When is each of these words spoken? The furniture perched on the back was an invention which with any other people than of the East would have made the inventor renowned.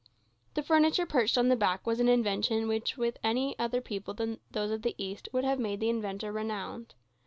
The 0.55 0.63
furniture 0.63 1.05
perched 1.05 1.37
on 1.37 1.47
the 1.49 1.55
back 1.55 1.85
was 1.85 1.99
an 1.99 2.09
invention 2.09 2.67
which 2.67 2.97
with 2.97 3.17
any 3.23 3.55
other 3.59 3.81
people 3.81 4.15
than 4.15 4.39
of 4.51 4.81
the 4.81 4.95
East 4.97 5.29
would 5.31 5.43
have 5.43 5.59
made 5.59 5.79
the 5.79 5.91
inventor 5.91 6.31
renowned. 6.31 6.95